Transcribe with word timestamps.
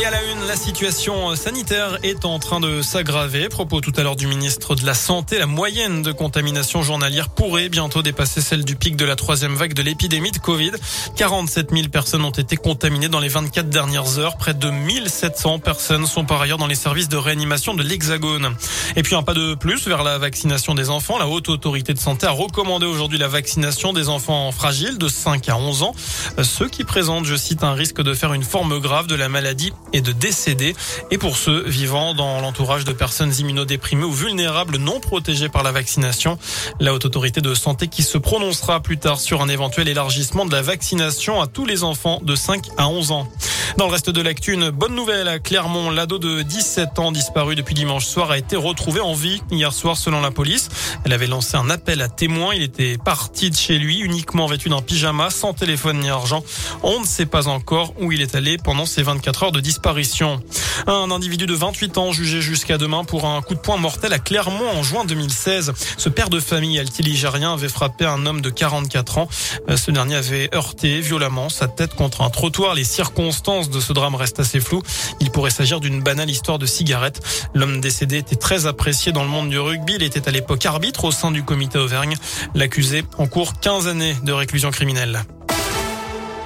Et 0.00 0.04
à 0.06 0.10
la 0.10 0.22
une, 0.22 0.46
la 0.46 0.56
situation 0.56 1.36
sanitaire 1.36 1.98
est 2.02 2.24
en 2.24 2.38
train 2.38 2.58
de 2.58 2.80
s'aggraver. 2.80 3.50
Propos 3.50 3.82
tout 3.82 3.92
à 3.96 4.02
l'heure 4.02 4.16
du 4.16 4.26
ministre 4.26 4.74
de 4.74 4.86
la 4.86 4.94
Santé, 4.94 5.38
la 5.38 5.44
moyenne 5.44 6.00
de 6.00 6.10
contamination 6.10 6.82
journalière 6.82 7.28
pourrait 7.28 7.68
bientôt 7.68 8.00
dépasser 8.00 8.40
celle 8.40 8.64
du 8.64 8.76
pic 8.76 8.96
de 8.96 9.04
la 9.04 9.14
troisième 9.14 9.54
vague 9.54 9.74
de 9.74 9.82
l'épidémie 9.82 10.30
de 10.30 10.38
Covid. 10.38 10.70
47 11.16 11.72
000 11.72 11.88
personnes 11.88 12.24
ont 12.24 12.30
été 12.30 12.56
contaminées 12.56 13.10
dans 13.10 13.20
les 13.20 13.28
24 13.28 13.68
dernières 13.68 14.18
heures. 14.18 14.38
Près 14.38 14.54
de 14.54 14.70
1700 14.70 15.58
personnes 15.58 16.06
sont 16.06 16.24
par 16.24 16.40
ailleurs 16.40 16.56
dans 16.56 16.66
les 16.66 16.76
services 16.76 17.10
de 17.10 17.18
réanimation 17.18 17.74
de 17.74 17.82
l'Hexagone. 17.82 18.54
Et 18.96 19.02
puis 19.02 19.16
un 19.16 19.22
pas 19.22 19.34
de 19.34 19.54
plus 19.54 19.86
vers 19.86 20.02
la 20.02 20.16
vaccination 20.16 20.74
des 20.74 20.88
enfants. 20.88 21.18
La 21.18 21.28
haute 21.28 21.50
autorité 21.50 21.92
de 21.92 21.98
santé 21.98 22.26
a 22.26 22.30
recommandé 22.30 22.86
aujourd'hui 22.86 23.18
la 23.18 23.28
vaccination 23.28 23.92
des 23.92 24.08
enfants 24.08 24.50
fragiles 24.50 24.96
de 24.96 25.08
5 25.08 25.46
à 25.50 25.58
11 25.58 25.82
ans. 25.82 25.94
Ceux 26.42 26.70
qui 26.70 26.84
présentent, 26.84 27.26
je 27.26 27.36
cite, 27.36 27.64
un 27.64 27.74
risque 27.74 28.00
de 28.00 28.14
faire 28.14 28.32
une 28.32 28.44
forme 28.44 28.78
grave 28.78 29.06
de 29.06 29.14
la 29.14 29.28
maladie 29.28 29.74
et 29.92 30.00
de 30.00 30.12
décéder. 30.12 30.74
Et 31.10 31.18
pour 31.18 31.36
ceux 31.36 31.62
vivant 31.66 32.14
dans 32.14 32.40
l'entourage 32.40 32.84
de 32.84 32.92
personnes 32.92 33.32
immunodéprimées 33.38 34.04
ou 34.04 34.12
vulnérables 34.12 34.76
non 34.76 35.00
protégées 35.00 35.48
par 35.48 35.62
la 35.62 35.72
vaccination, 35.72 36.38
la 36.80 36.94
haute 36.94 37.04
autorité 37.04 37.40
de 37.40 37.54
santé 37.54 37.88
qui 37.88 38.02
se 38.02 38.18
prononcera 38.18 38.80
plus 38.80 38.98
tard 38.98 39.20
sur 39.20 39.42
un 39.42 39.48
éventuel 39.48 39.88
élargissement 39.88 40.46
de 40.46 40.52
la 40.52 40.62
vaccination 40.62 41.40
à 41.40 41.46
tous 41.46 41.66
les 41.66 41.84
enfants 41.84 42.20
de 42.22 42.34
5 42.34 42.66
à 42.76 42.88
11 42.88 43.10
ans. 43.12 43.28
Dans 43.76 43.86
le 43.86 43.92
reste 43.92 44.10
de 44.10 44.20
l'actu, 44.20 44.52
une 44.52 44.70
bonne 44.70 44.94
nouvelle 44.94 45.28
à 45.28 45.38
Clermont. 45.38 45.90
L'ado 45.90 46.18
de 46.18 46.42
17 46.42 46.98
ans 46.98 47.12
disparu 47.12 47.54
depuis 47.54 47.74
dimanche 47.74 48.04
soir 48.04 48.30
a 48.30 48.38
été 48.38 48.56
retrouvé 48.56 49.00
en 49.00 49.14
vie 49.14 49.42
hier 49.50 49.72
soir 49.72 49.96
selon 49.96 50.20
la 50.20 50.30
police. 50.30 50.68
Elle 51.04 51.12
avait 51.12 51.26
lancé 51.26 51.56
un 51.56 51.70
appel 51.70 52.02
à 52.02 52.08
témoins. 52.08 52.54
Il 52.54 52.62
était 52.62 52.98
parti 52.98 53.50
de 53.50 53.56
chez 53.56 53.78
lui 53.78 54.00
uniquement 54.00 54.46
vêtu 54.46 54.68
d'un 54.68 54.82
pyjama, 54.82 55.30
sans 55.30 55.54
téléphone 55.54 56.00
ni 56.00 56.10
argent. 56.10 56.42
On 56.82 57.00
ne 57.00 57.06
sait 57.06 57.26
pas 57.26 57.48
encore 57.48 57.94
où 58.00 58.12
il 58.12 58.20
est 58.20 58.34
allé 58.34 58.58
pendant 58.58 58.86
ces 58.86 59.02
24 59.02 59.44
heures 59.44 59.52
de 59.52 59.60
disparition. 59.60 60.42
Un 60.86 61.10
individu 61.10 61.46
de 61.46 61.54
28 61.54 61.98
ans 61.98 62.12
jugé 62.12 62.40
jusqu'à 62.40 62.78
demain 62.78 63.04
pour 63.04 63.26
un 63.26 63.42
coup 63.42 63.54
de 63.54 63.60
poing 63.60 63.76
mortel 63.76 64.12
à 64.12 64.18
Clermont 64.18 64.68
en 64.68 64.82
juin 64.82 65.04
2016. 65.04 65.72
Ce 65.96 66.08
père 66.08 66.30
de 66.30 66.40
famille 66.40 66.78
altiligérien 66.78 67.52
avait 67.52 67.68
frappé 67.68 68.04
un 68.04 68.26
homme 68.26 68.40
de 68.40 68.50
44 68.50 69.18
ans. 69.18 69.28
Ce 69.74 69.90
dernier 69.90 70.16
avait 70.16 70.48
heurté 70.54 71.00
violemment 71.00 71.48
sa 71.48 71.68
tête 71.68 71.94
contre 71.94 72.22
un 72.22 72.30
trottoir. 72.30 72.74
Les 72.74 72.84
circonstances 72.84 73.59
de 73.68 73.80
ce 73.80 73.92
drame 73.92 74.14
reste 74.14 74.40
assez 74.40 74.60
flou. 74.60 74.82
Il 75.20 75.30
pourrait 75.30 75.50
s'agir 75.50 75.80
d'une 75.80 76.02
banale 76.02 76.30
histoire 76.30 76.58
de 76.58 76.66
cigarette. 76.66 77.20
L'homme 77.54 77.80
décédé 77.80 78.16
était 78.16 78.36
très 78.36 78.66
apprécié 78.66 79.12
dans 79.12 79.22
le 79.22 79.28
monde 79.28 79.50
du 79.50 79.58
rugby. 79.58 79.94
Il 79.96 80.02
était 80.02 80.28
à 80.28 80.30
l'époque 80.30 80.64
arbitre 80.64 81.04
au 81.04 81.12
sein 81.12 81.30
du 81.30 81.42
comité 81.42 81.78
Auvergne. 81.78 82.14
L'accusé 82.54 83.04
en 83.18 83.26
cours 83.26 83.60
15 83.60 83.88
années 83.88 84.16
de 84.22 84.32
réclusion 84.32 84.70
criminelle. 84.70 85.24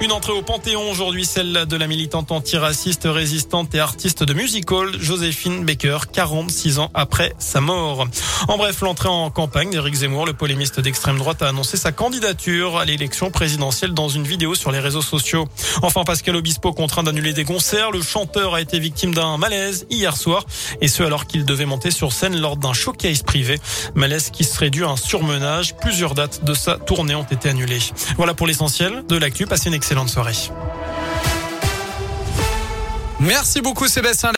Une 0.01 0.11
entrée 0.11 0.33
au 0.33 0.41
Panthéon 0.41 0.91
aujourd'hui, 0.91 1.23
celle 1.23 1.65
de 1.65 1.77
la 1.77 1.87
militante 1.87 2.29
antiraciste, 2.29 3.07
résistante 3.09 3.73
et 3.75 3.79
artiste 3.79 4.23
de 4.23 4.33
musical, 4.33 4.89
Joséphine 4.99 5.63
Baker, 5.63 5.99
46 6.11 6.79
ans 6.79 6.91
après 6.93 7.33
sa 7.39 7.61
mort. 7.61 8.05
En 8.49 8.57
bref, 8.57 8.81
l'entrée 8.81 9.07
en 9.07 9.29
campagne 9.29 9.69
d'Éric 9.69 9.95
Zemmour, 9.95 10.25
le 10.25 10.33
polémiste 10.33 10.81
d'extrême 10.81 11.17
droite, 11.17 11.41
a 11.41 11.47
annoncé 11.47 11.77
sa 11.77 11.93
candidature 11.93 12.77
à 12.77 12.83
l'élection 12.83 13.31
présidentielle 13.31 13.93
dans 13.93 14.09
une 14.09 14.25
vidéo 14.25 14.53
sur 14.53 14.69
les 14.73 14.79
réseaux 14.79 15.01
sociaux. 15.01 15.47
Enfin, 15.81 16.03
Pascal 16.03 16.35
Obispo 16.35 16.73
contraint 16.73 17.03
d'annuler 17.03 17.31
des 17.31 17.45
concerts. 17.45 17.91
Le 17.91 18.01
chanteur 18.01 18.53
a 18.53 18.61
été 18.61 18.79
victime 18.79 19.13
d'un 19.13 19.37
malaise 19.37 19.87
hier 19.89 20.17
soir, 20.17 20.43
et 20.81 20.89
ce 20.89 21.03
alors 21.03 21.25
qu'il 21.25 21.45
devait 21.45 21.65
monter 21.65 21.89
sur 21.89 22.11
scène 22.11 22.39
lors 22.39 22.57
d'un 22.57 22.73
showcase 22.73 23.23
privé. 23.23 23.59
Malaise 23.95 24.29
qui 24.29 24.43
serait 24.43 24.69
dû 24.69 24.83
à 24.83 24.89
un 24.89 24.97
surmenage. 24.97 25.77
Plusieurs 25.77 26.15
dates 26.15 26.43
de 26.43 26.53
sa 26.53 26.75
tournée 26.75 27.15
ont 27.15 27.23
été 27.23 27.47
annulées. 27.47 27.79
Voilà 28.17 28.33
pour 28.33 28.45
l'essentiel 28.45 29.05
de 29.07 29.15
l'actu. 29.15 29.47
Passez 29.47 29.69
excellente 29.85 30.09
soirée. 30.09 30.33
Merci 33.19 33.61
beaucoup 33.61 33.87
Sébastien. 33.87 34.31